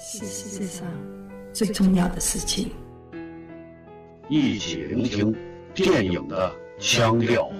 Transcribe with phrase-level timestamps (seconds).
[0.00, 0.86] 是世界上
[1.52, 2.70] 最重要的事情。
[4.28, 5.34] 一起聆听
[5.74, 7.50] 电影的腔调。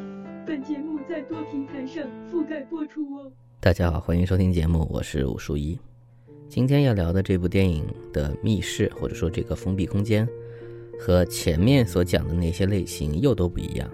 [0.47, 3.33] 本节目在多平台上覆盖播出哦。
[3.59, 5.77] 大家好，欢迎收听节目，我是武淑一。
[6.49, 10.27] 今天要聊的这部电影的密室，或者说这个封闭空间，
[10.97, 13.91] 和前面所讲的那些类型又都不一样。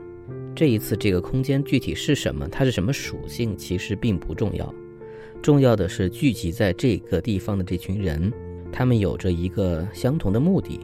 [0.54, 4.72] 这一次，这个空间具体是什么，它是什么属性，其实并不重要。
[5.44, 8.32] 重要的是聚集在这个地方的这群人，
[8.72, 10.80] 他们有着一个相同的目的，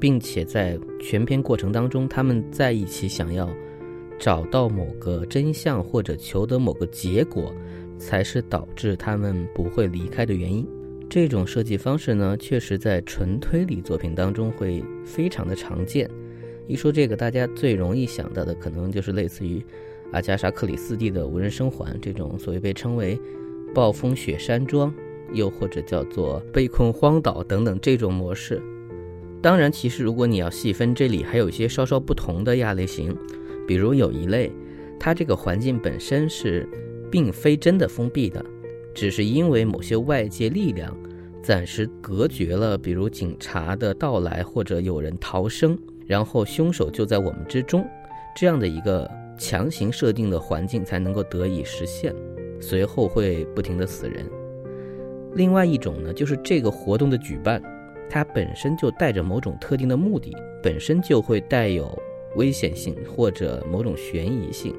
[0.00, 3.46] 并且在全篇过程当中，他们在一起想要
[4.18, 7.52] 找到某个真相或者求得某个结果，
[7.98, 10.66] 才是导致他们不会离开的原因。
[11.10, 16.08] 这种设计方式呢，确实在纯推理作品当中会非常的常见。
[16.66, 19.62] 一说这个，大家最容易想到的可能就是类似于
[20.12, 23.20] 阿加莎·克里斯蒂的《无人生还》这种所谓被称为
[23.74, 24.92] “暴风雪山庄”，
[25.32, 28.62] 又或者叫做“被困荒岛”等等这种模式。
[29.40, 33.16] 当然，其实如果你要细分，这里还有一些稍稍不同的亚类型，
[33.66, 34.50] 比如有一类，
[34.98, 36.68] 它这个环境本身是
[37.10, 38.44] 并非真的封闭的，
[38.94, 40.96] 只是因为某些外界力量
[41.42, 45.78] 暂时隔绝了，比如警察的到来或者有人逃生。
[46.06, 47.86] 然后凶手就在我们之中，
[48.34, 49.06] 这样的一个
[49.38, 52.14] 强行设定的环境才能够得以实现。
[52.60, 54.26] 随后会不停的死人。
[55.34, 57.62] 另外一种呢，就是这个活动的举办，
[58.08, 61.96] 它本身就带着某种特定的目的，本身就会带有
[62.36, 64.74] 危险性或者某种悬疑性。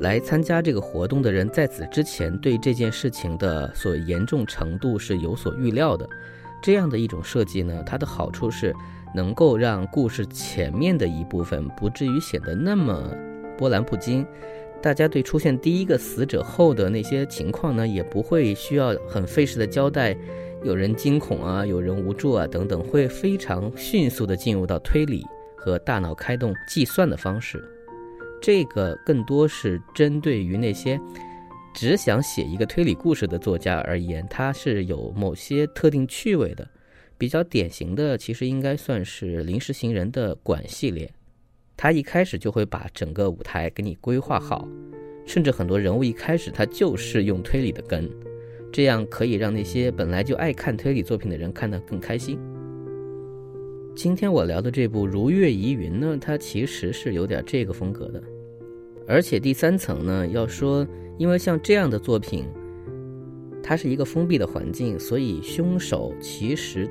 [0.00, 6.08] 来参加这个活动的人在此之前对这件事情的所严重程度是有所预料的。
[6.62, 8.74] 这样的一种设计呢，它的好处是。
[9.14, 13.10] 能够让故事前面的一部分不至于显得那么
[13.56, 14.24] 波澜不惊，
[14.80, 20.16] 大家对出现第一个死者后的那些情况呢，也不会需要很费事的交代，
[20.62, 25.24] 有人惊恐啊，有人无助啊等等，会非常迅速的进入到推理
[25.56, 27.62] 和大脑开动计算的方式。
[28.40, 30.98] 这个更多是针对于那些
[31.74, 36.66] 只想写一个推理故事的作家而言，它是有某些特定趣味的。
[37.18, 41.12] 比较典型的，其实应该算是《临时行人》的管系列，
[41.80, 44.68] 他一开始就会把整个舞台给你规划好，
[45.24, 48.10] 甚至很多人物一开始他就是用推理的根，
[48.72, 52.36] 这样可以让那些本来就爱看推理作品的人看得更开心。
[53.94, 58.20] 今天我聊的这部《如月疑云》呢，它其实是有点这个风格的，
[59.06, 60.84] 而且第三层呢，要说，
[61.16, 62.44] 因为像这样的作品，
[63.62, 66.90] 它是一个封闭的环境，所以凶手其实。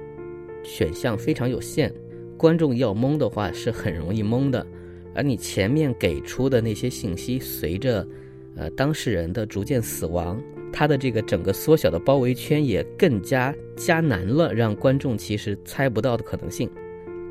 [0.64, 1.94] 选项非常有限，
[2.38, 4.66] 观众要懵的话是很容易懵的，
[5.18, 8.08] 而你前面给出的那些信息，随着，
[8.56, 10.40] 呃当事人的逐渐死亡，
[10.72, 16.70] 他的这个整个缩小的包围圈也更加加难了，让观众其实猜不到的可能性，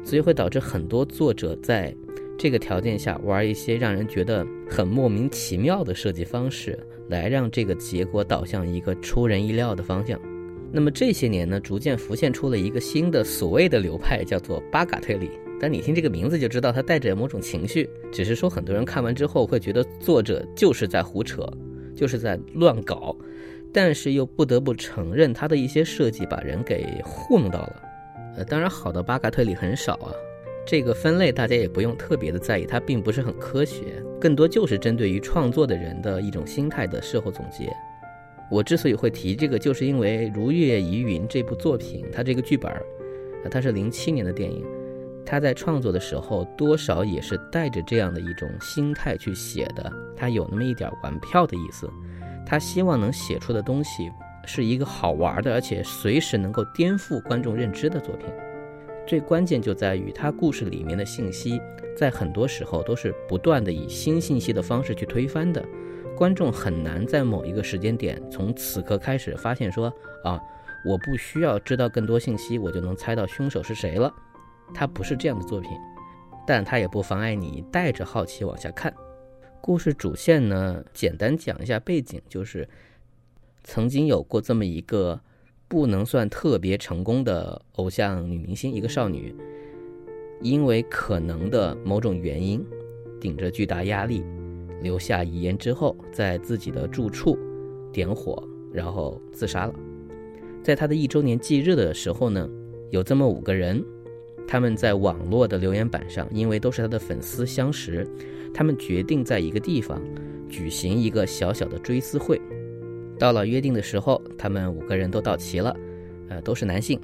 [0.03, 1.95] 所以会导致很多作者在
[2.37, 6.77] 这个条件下玩一些让人觉得很莫名其妙的设计方式，
[7.09, 10.21] 来让这个结果导向一个出人意料的方向。
[10.73, 15.31] 那么这些年呢，逐渐浮现出了一个新的所谓的流派，叫做巴嘎推理。
[15.61, 17.89] 但你听这个名字就知道，它带着某种情绪。
[18.13, 21.47] 只是说，很多人看完之后会觉得作者就是在胡扯，
[21.95, 23.17] 就是在乱搞，
[23.73, 27.83] 但是又不得不承认他的一些设计把人给糊弄到了。
[28.39, 30.13] 呃，当然，好的巴嘎推理很少啊。
[30.67, 37.73] 这个分类大家也不用特别的在意，它并不是很科学，更多就是针对于创作的人的一种心态的事后总结。
[38.51, 42.71] 我之所以会提这个，就是因为《如月疑云》这部作品，它这个剧本，
[43.45, 44.67] 呃，它是零七年的电影，
[45.27, 51.91] 他在创作的时候多少也是带着这样的一种心态去写的，他有那么一点玩票的意思，
[52.47, 54.09] 他希望能写出的东西
[54.47, 58.29] 是一个好玩的，而且随时能够颠覆观众认知的作品。
[59.05, 61.61] 最关键就在于他故事里面的信息，
[61.97, 65.65] 在很多时候都是不断的以新信息的方式去推翻的。
[66.17, 69.93] 观众很难在某一个时间点，从此刻开始发现说
[70.25, 70.41] 啊，
[70.85, 74.13] 我不需要知道更多信息，我就能猜到凶手是谁了。
[74.75, 75.71] 它不是这样的作品，
[76.47, 78.95] 但它也不妨碍你带着好奇往下看。
[79.61, 82.69] 故事主线呢，简单讲一下背景，就是
[83.65, 85.21] 曾经有过这么一个
[85.69, 89.35] 不能算特别成功的偶像女明星，一个少女，
[90.41, 92.65] 因为可能的某种原因，
[93.21, 94.25] 顶着巨大压力。
[94.83, 97.37] 留下遗言之后，在自己的住处
[97.91, 99.75] 点火，然后自杀了。
[100.63, 102.47] 在他的一周年忌日的时候呢，
[102.91, 103.83] 有这么五个人，
[104.47, 108.07] 他们在网络的留言板上，因为都是他的粉丝相识，
[108.55, 110.01] 他们决定在一个地方
[110.49, 112.41] 举行一个小小的追思会。
[113.19, 115.77] 到了约定的时候，他们五个人都到齐了，
[116.29, 117.01] 呃，都是男性，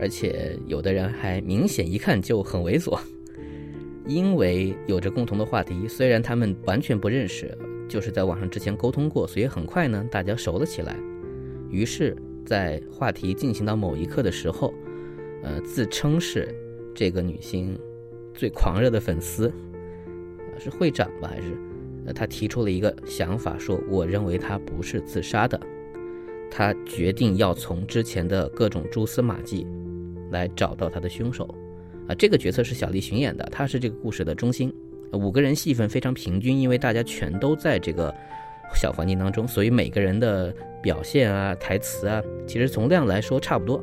[0.00, 2.98] 而且有的人还明显一看就很猥琐。
[4.04, 7.56] 因为有着共同的话题，虽然他们完全不认识，
[7.88, 10.96] 就是在网上之前沟通过，所以很快呢，大家熟了起来。
[11.70, 14.74] 于是，在话题进行到某一刻的时候，
[15.44, 16.52] 呃，自称是
[16.94, 17.78] 这个女星
[18.34, 19.52] 最狂热的粉丝，
[20.58, 21.28] 是会长吧？
[21.28, 21.56] 还是？
[22.04, 25.60] 呃，他提出了一个想法，说：“我认为他不是自杀的，
[26.50, 29.64] 他决定要从之前的各种蛛丝马迹
[30.32, 31.48] 来找到他的凶手。”
[32.08, 34.74] 啊，这个角色是小栗旬演的，他是这个故事的中心。
[35.12, 38.12] 五个人戏份非常平均，因为大家全都在这个
[38.74, 40.52] 小环境当中，所以每个人的
[40.82, 43.80] 表现啊、台词啊，其实从量来说差不多。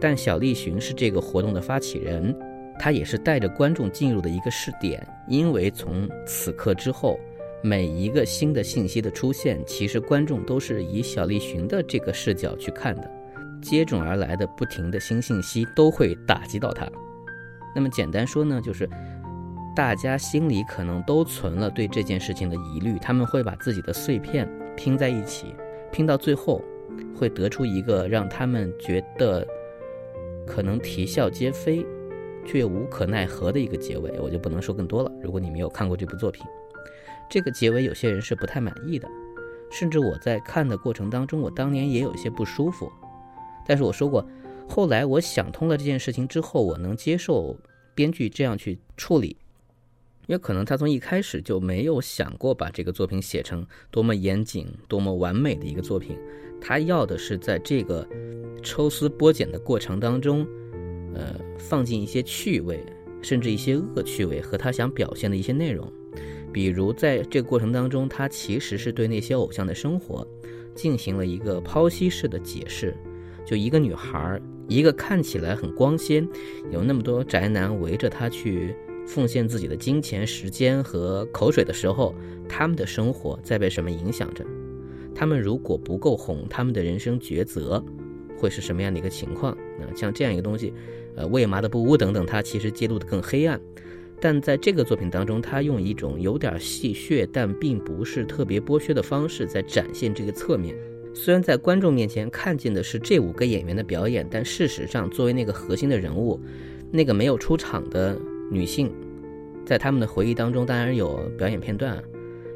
[0.00, 2.34] 但小栗旬是这个活动的发起人，
[2.78, 7.18] 他也是带着观众进入的一个试点，因为从此刻之后。
[7.60, 13.10] 每一个新的信息的出现，其实观众都是以小栗旬的这个视角去看的，
[13.60, 16.88] 接踵而来的不停的新信息都会打击到他。
[17.74, 18.88] 那么简单说呢，就是
[19.74, 25.52] 大家心里可能都存了对这件事情的疑虑，他们会把自己的碎片拼在一起，
[25.90, 26.62] 拼到最后，
[27.12, 29.44] 会得出一个让他们觉得
[30.48, 31.84] 可能啼笑皆非，
[32.46, 34.10] 却无可奈何的一个结尾。
[34.18, 35.12] 我就不能说更多了。
[35.22, 36.44] 如果你没有看过这部作品。
[37.28, 39.06] 这个结尾有些人是不太满意的，
[39.70, 42.90] 甚至我在看的过程当中，我当年也有一些不舒服。
[43.66, 44.26] 但是我说过，
[44.66, 47.54] 后来我想通了这件事情之后，我能接受
[47.94, 49.36] 编剧这样去处理，
[50.28, 56.18] 因为可能他从一开始就没有想过把这个作品写成多么严谨、多么完美的一个作品，
[56.60, 58.06] 他要的是在这个
[58.62, 60.46] 抽丝剥茧的过程当中，
[61.14, 62.84] 呃，放进一些趣味，
[63.22, 65.90] 甚至一些恶趣味和他想表现的一些内容。
[66.52, 70.26] 比如在这个过程当中，他其实是对那些偶像的生活
[70.74, 72.94] 进行了一个剖析式的解释。
[73.46, 74.38] 就一个女孩，
[74.68, 76.28] 一个看起来很光鲜，
[76.70, 78.74] 有那么多宅男围着她去
[79.08, 82.14] 奉献自己的金钱、时间和口水的时候，
[82.46, 84.44] 他们的生活在被什么影响着？
[85.14, 87.82] 他们如果不够红，他们的人生抉择
[88.36, 89.56] 会是什么样的一个情况？
[89.80, 90.72] 那像这样一个东西，
[91.16, 93.58] 呃，为麻的不污等等，它其实揭露的更黑暗。
[94.20, 100.76] 但在这个作品当中，他用一种有点戏谑，但并不是特别剥削的方式，在展现这个侧面。
[101.14, 106.38] 虽然在观众面前看见的是这五个演员的表演，但事实上，作为那个核心的人物，
[106.90, 108.92] 那个没有出场的女性，
[109.64, 112.02] 在他们的回忆当中，当然有表演片段。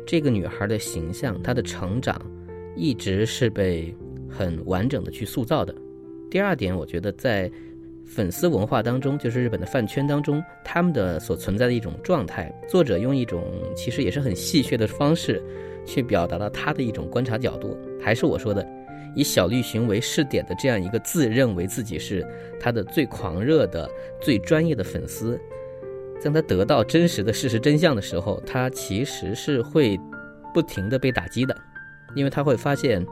[0.06, 2.20] 这个女孩的形象，她的成长，
[2.76, 3.94] 一直是被
[4.28, 5.74] 很完整的去塑造的。
[6.30, 7.50] 第二点，我觉得在。
[8.04, 12.52] 粉丝文化当中，就是日本的饭圈当中，他们的所存在的一种状态。
[12.68, 13.42] 作者用一种
[13.74, 15.42] 其实也是很戏谑的方式，
[15.86, 17.78] 去表达了他的一种观察角度。
[17.98, 18.68] 还是我说的，
[19.14, 22.26] 以小栗旬为试点的这样一个自认为自己是
[22.60, 23.88] 他的最狂热的、
[24.20, 25.40] 最专业的粉丝，
[26.24, 29.98] 当他得到真实的事实真相的时候，他其实是会
[30.54, 31.56] 不停的被打击的，
[32.14, 33.04] 因为他会发现，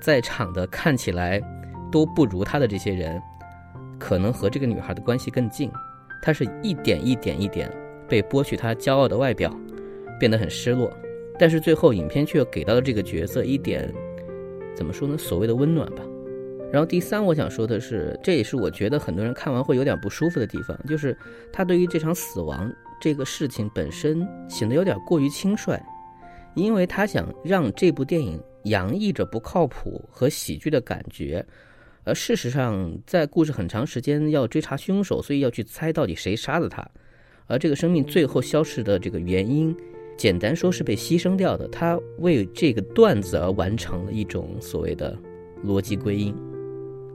[0.00, 1.40] 在场的看起来
[1.90, 3.20] 都不如他的这些人。
[3.98, 5.70] 可能和这个女孩的关系更近，
[6.22, 7.70] 他是一点一点一点
[8.08, 9.54] 被剥去他骄傲的外表，
[10.18, 10.90] 变得很失落。
[11.38, 13.92] 但是最后影片却给到了这个角色一点，
[14.74, 15.16] 怎么说呢？
[15.16, 16.02] 所谓的温暖吧。
[16.72, 21.16] 然后第三，我想说的是，这也是我觉得很多人看完会有点不舒服的地方，就是
[21.52, 25.76] 他对于这场死亡这个事情本身显得有点过于轻率，
[26.54, 31.44] 因为他想让这部电影洋溢着不靠谱和喜剧的感觉。
[32.04, 36.88] 而事实上，在故事很长时间要追查凶手，所以要去猜到底谁杀了他。
[37.46, 39.76] 而这个生命最后消失的这个原因，
[40.16, 41.66] 简单说是被牺牲掉的。
[41.68, 45.18] 他为这个段子而完成了一种所谓的
[45.64, 46.34] 逻辑归因。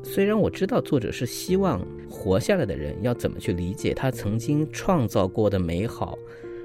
[0.08, 6.16] 虽然我知道作者是希望活下来的人要怎么去理解他曾经创造过的美好，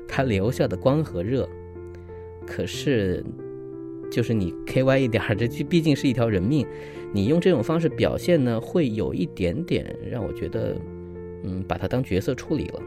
[0.06, 1.48] 他留下的光和热，
[2.46, 3.24] 可是。
[4.10, 6.66] 就是你 K Y 一点儿，这毕竟是一条人命，
[7.12, 10.76] 你用这种方式表现呢，会有一点点让我觉得，
[11.44, 12.82] 嗯，把它当角色处理了。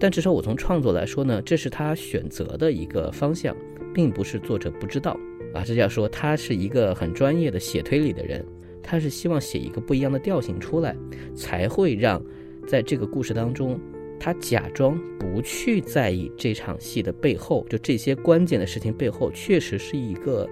[0.00, 3.54] 但至少我从创作来说呢，这是他选择的一个方向，
[3.92, 5.14] 并不是作者不知道
[5.52, 5.62] 啊。
[5.62, 8.42] 这要说他是一个很专业的写推理的人，
[8.86, 10.96] 他是希望写一个不一样的调性出来，
[11.34, 12.22] 才会让
[12.66, 13.78] 在这个故事当中。
[14.18, 20.48] 他假装不去在意这场戏的背后，就这些关键的事情背后，确实是一个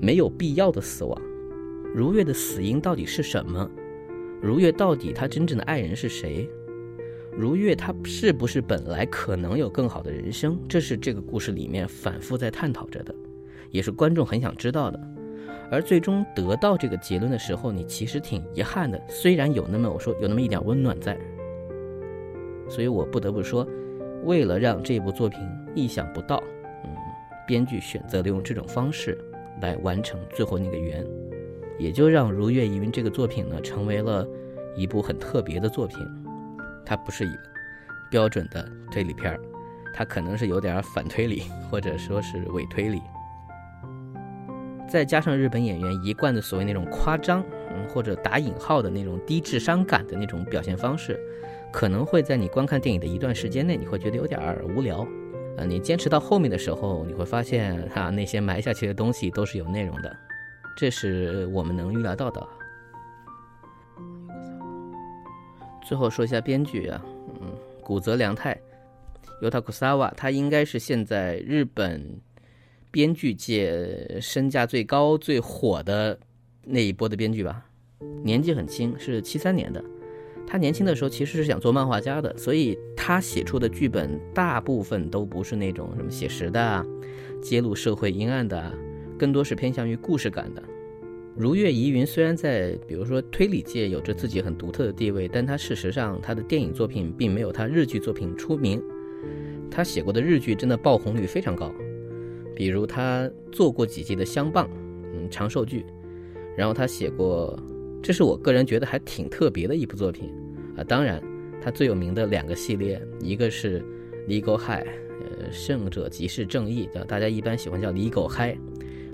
[0.00, 1.22] 没有必要的死亡。
[1.94, 3.70] 如月的死因到底是什么？
[4.42, 6.48] 如月到底他真正的爱人是谁？
[7.32, 10.58] 如月他是不是本来可能有更好的人生？
[10.68, 13.14] 这是这个故事里面反复在探讨着的，
[13.70, 15.00] 也是观众很想知道的。
[15.70, 19.00] 而最终得到这个结论的时候，你其实挺遗憾的。
[19.08, 21.16] 虽然有那么我说有那么一点温暖在，
[22.68, 23.66] 所以我不得不说，
[24.24, 25.40] 为了让这部作品
[25.74, 26.42] 意想不到，
[26.84, 26.90] 嗯，
[27.46, 29.16] 编剧选择了用这种方式
[29.62, 31.06] 来完成最后那个圆，
[31.78, 34.26] 也就让《如月疑云》这个作品呢，成为了
[34.76, 35.98] 一部很特别的作品。
[36.84, 37.38] 它不是一个
[38.10, 39.40] 标准的推理片儿，
[39.94, 43.00] 它可能是有点反推理，或者说是伪推理。
[44.90, 51.16] 再加上日本演员一贯的所谓那种夸张，嗯，或者打引号的那种低智商感的那种表现方式，
[51.72, 55.06] 可能会在你观看电影的一段时间内，你会觉得有点儿无聊。
[55.56, 60.16] 呃，你坚持到后面的时候，你会发现哈，那些埋下去的东西都是有内容的，
[60.76, 62.44] 这是我们能预料到的。
[65.86, 67.00] 最后说一下编剧啊，
[67.40, 68.60] 嗯，古泽良太
[69.40, 72.20] ，Yota Kusawa，他应该是现在日本。
[72.90, 76.18] 编剧界身价最高、最火的
[76.64, 77.64] 那一波的编剧吧，
[78.22, 79.82] 年纪很轻，是七三年的。
[80.46, 86.84] 他年轻的时候其实是想做漫画家的，所以他写出的剧本大部分都不是那种什么写实的、
[87.40, 88.72] 揭露社会阴暗的，
[89.16, 90.60] 更多是偏向于故事感的。
[91.36, 98.82] 《如月疑云》虽然在比如说推理界有着自己很独特的地位，但他事实上他的电影作品并没有他日剧作品出名。
[99.70, 101.72] 他写过的日剧真的爆红率非常高。
[102.60, 104.68] 比如他做过几季的相棒，
[105.14, 105.82] 嗯，长寿剧，
[106.54, 107.58] 然后他写过，
[108.02, 110.30] 这是我个人觉得还挺特别的一部作品
[110.76, 110.84] 啊。
[110.84, 111.22] 当然，
[111.62, 113.80] 他最有名的两个系列，一个是
[114.28, 114.82] 《Legal High》，
[115.38, 118.56] 呃，胜者即是正义，的，大家一般喜欢叫《Legal High》，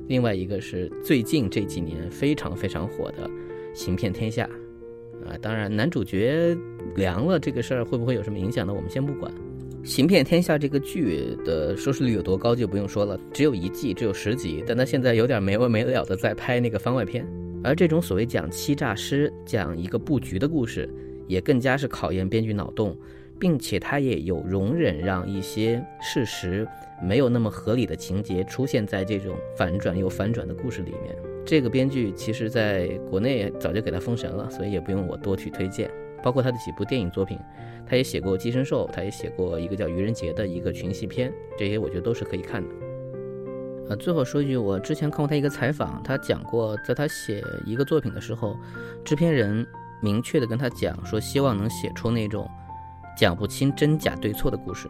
[0.09, 3.29] 另外一个是最近这几年非常非常火的
[3.73, 4.51] 《行骗天下》，
[5.31, 6.59] 啊，当然男主角
[6.97, 8.75] 凉了这个事儿会不会有什么影响呢？
[8.75, 9.33] 我们先不管。
[9.87, 17.25] 《行骗天下》这个剧的收视率有多高就不用说了，只有一季，只有十集，但他现在有点没完没了的在拍那个番外篇。
[17.63, 20.93] 而这种所谓讲欺诈师、讲一个布局的故事，
[21.29, 22.97] 也更加是考验编剧脑洞，
[23.39, 26.67] 并且他也有容忍让一些事实
[27.01, 31.17] 没有那么合理的情节出现在这种反转又反转的故事里面。
[31.45, 35.89] 这个编剧其实在国内早就给他封神了，所以也不用我多去推荐。
[36.23, 37.39] 包括他的几部电影作品，
[37.87, 42.69] 他也写过《寄生兽》，他也写过一个叫《愚人节》的一个群戏片，这些我觉得都是可以看的。
[43.89, 48.57] 呃，最后说一句，我之前看过他一个采访，他讲过，在他写一个作品的时候，
[49.05, 49.65] 制片人
[50.03, 52.51] 明确的跟他讲说，希望能写出那种
[53.17, 54.89] 讲不清真假对错的故事。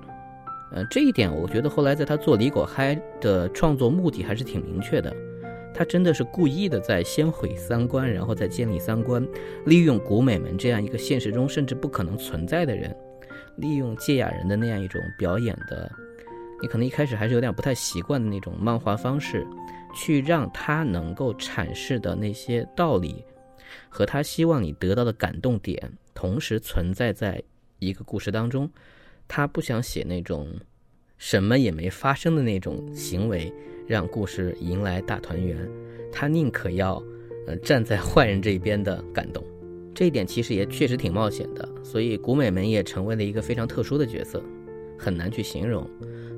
[0.73, 5.15] 呃，这一点我觉得后来在他做《李狗嗨》的创作目的还是挺明确的。
[5.77, 9.23] 他真的是故意的，在先毁三观，然后再建立三观，
[9.67, 12.97] 利用古美门这样一个现实中甚至不可能存在的人，
[13.57, 15.93] 利用芥雅人的那样一种表演的，
[16.63, 19.47] 你可能一开始还是有点不太习惯的那种漫画方式，
[19.95, 23.23] 去让他能够阐释的那些道理，
[23.91, 27.43] 和他希望你得到的感动点，同时存在在
[27.81, 28.71] 一个故事当中。
[29.29, 30.49] 他不想写那种
[31.19, 33.53] 什么也没发生的那种行为。
[33.87, 35.57] 让故事迎来大团圆，
[36.11, 37.01] 他宁可要，
[37.47, 39.45] 呃，站在坏人这一边的感动，
[39.95, 41.69] 这一点其实也确实挺冒险的。
[41.85, 44.43] 所以古美门也成为了一个非常特殊的角色，
[44.99, 45.89] 很难去形容。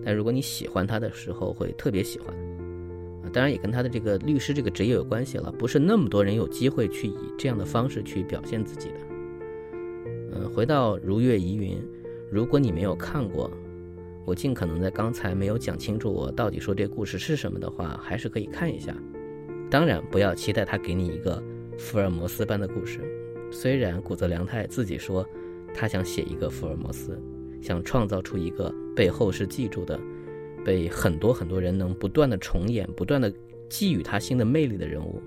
[0.05, 2.29] 但如果你喜欢他的时候，会特别喜欢。
[3.25, 8.95] 啊，当然也跟他的这个律师这个职业有关系了，不是那么多人有机会去以这样的方式去表现自己的。
[10.35, 11.83] 嗯，回到如月疑云，
[12.31, 13.51] 如果你没有看过。
[14.29, 18.95] 我尽可能在刚才没有讲清楚我到底说这故事是什么的话，还是可以看一下。
[19.71, 21.43] 当然，不要期待他给你一个
[21.79, 23.01] 福尔摩斯般的故事。
[23.51, 25.27] 虽然古泽良太自己说
[25.75, 27.19] 他想写一个福尔摩斯，
[27.63, 29.99] 想创造出一个被后世记住的、
[30.63, 33.33] 被很多很多人能不断的重演、不断的
[33.71, 35.23] 寄予他新的魅力的人物，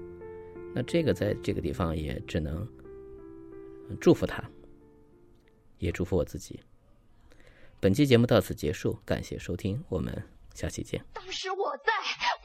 [0.76, 2.68] 那这个在这个地方也只能
[4.00, 4.48] 祝福他，
[5.80, 6.60] 也祝福我自己。
[7.82, 10.24] 本期节目到此结束，感谢收听，我们
[10.54, 11.04] 下期见。
[11.14, 11.92] 当时我在，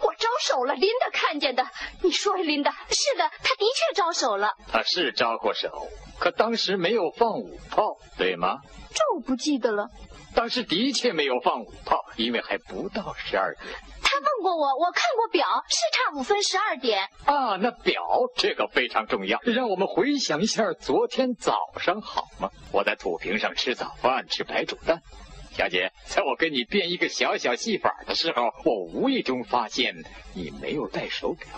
[0.03, 1.63] 我招手了，琳达看见的。
[2.03, 4.55] 你说，琳达，是的，他的确招手了。
[4.67, 5.89] 他是招过手，
[6.19, 8.63] 可当时没有放五炮，对吗？
[8.95, 9.91] 这我不记得了。
[10.35, 13.75] 当时的确没有放五炮，因为还不到十二点。
[14.09, 17.01] 他问过我，我看过表，是差五分十二点。
[17.25, 18.05] 啊，那表
[18.37, 19.41] 这个非常重要。
[19.43, 22.51] 让我们回想一下昨天早上好吗？
[22.73, 25.03] 我在土坪上吃早饭，吃白煮蛋。
[25.51, 29.97] 小姐，在我跟你变一个小小戏法的时候，我无意中发现
[30.35, 31.49] 你没有戴手表。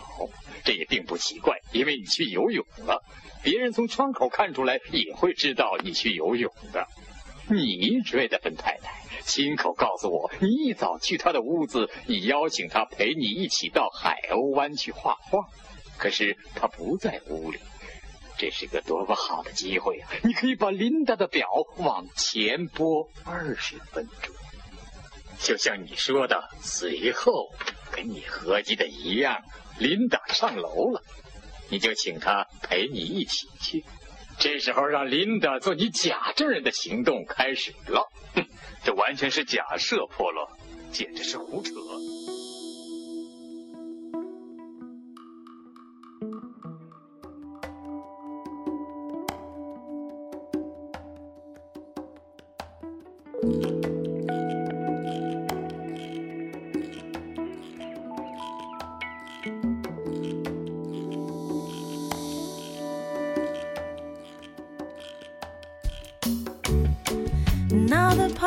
[0.64, 3.02] 这也并不奇怪，因为你去游泳了。
[3.42, 6.86] 别人从窗口看出来也会知道你去游泳的。
[7.48, 15.46] 你追的芬太太亲口告诉我，你一早去他的屋子，你邀请他陪你一起到海鸥湾去画画。
[15.96, 17.58] 可是他不在屋里。
[18.40, 20.08] 这是个多么好的机会啊！
[20.22, 24.32] 你可以把琳达的表往前拨二十分钟，
[25.40, 27.48] 就像你说的，随后
[27.90, 29.42] 跟你合计的一样，
[29.80, 31.02] 琳达上楼了，
[31.68, 33.84] 你就请她陪你一起去。
[34.38, 38.08] 这时候让琳达做你假证人的行动开始了。
[38.34, 38.46] 哼，
[38.84, 40.48] 这完全是假设，破落，
[40.92, 41.72] 简直是胡扯。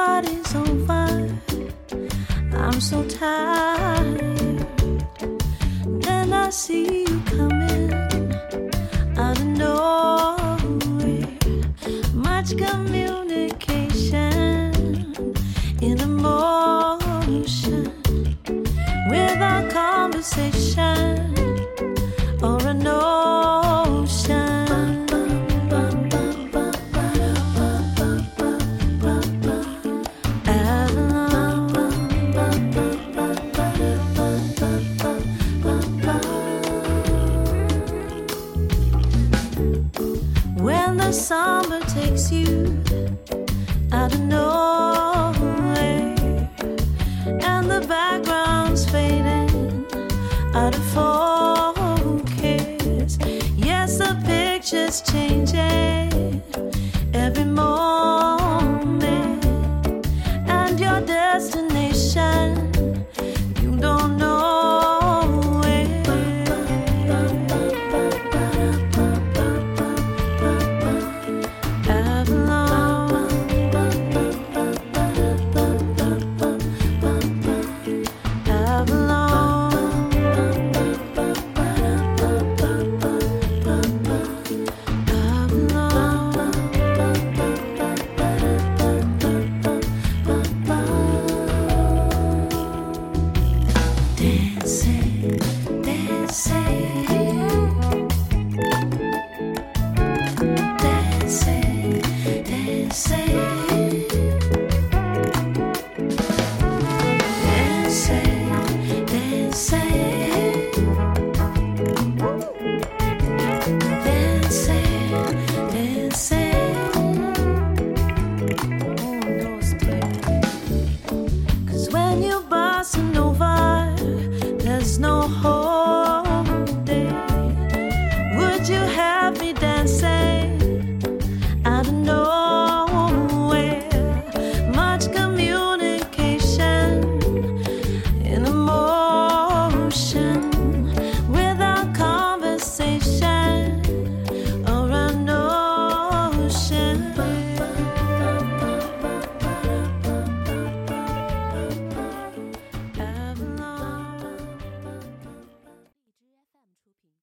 [0.01, 1.09] Party's over.
[2.63, 4.65] I'm so tired.
[6.05, 7.91] Then I see you coming
[9.23, 11.27] out of nowhere.
[12.13, 13.93] Much communication
[15.87, 17.83] in emotion
[19.13, 21.50] without conversation
[54.61, 55.90] picture's changing